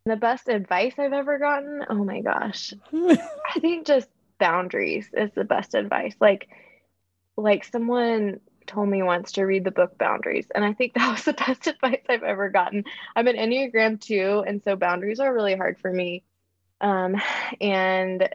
[0.05, 4.09] the best advice i've ever gotten oh my gosh I think just
[4.42, 6.16] boundaries is the best advice.
[6.20, 6.48] Like
[7.36, 11.24] like someone told me once to read the book Boundaries, and I think that was
[11.24, 12.84] the best advice I've ever gotten.
[13.14, 16.24] I'm an Enneagram 2, and so boundaries are really hard for me.
[16.80, 17.22] Um,
[17.61, 18.28] and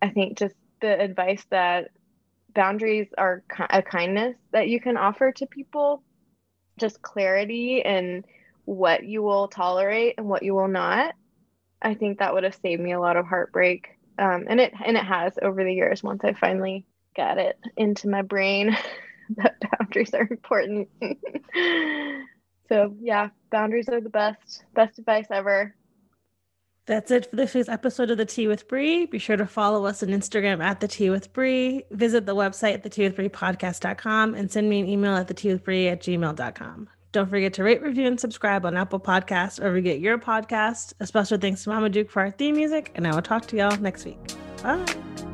[0.00, 1.90] I think just the advice that
[2.54, 6.04] boundaries are a kindness that you can offer to people,
[6.78, 8.24] just clarity and
[8.68, 11.14] what you will tolerate and what you will not.
[11.80, 14.96] I think that would have saved me a lot of heartbreak um, and it and
[14.96, 16.84] it has over the years once I finally
[17.16, 18.76] got it into my brain
[19.36, 20.88] that boundaries are important.
[22.68, 25.74] so yeah, boundaries are the best best advice ever.
[26.84, 29.04] That's it for this week's episode of The Tea with Bree.
[29.04, 31.84] Be sure to follow us on Instagram at The Tea with Bree.
[31.90, 35.28] Visit the website at the tea with Bree podcast.com and send me an email at
[35.28, 36.88] the tea with Bree at gmail.com.
[37.12, 40.92] Don't forget to rate, review, and subscribe on Apple Podcasts or get your podcast.
[41.00, 43.56] A special thanks to Mama Duke for our theme music, and I will talk to
[43.56, 44.18] y'all next week.
[44.62, 45.27] Bye.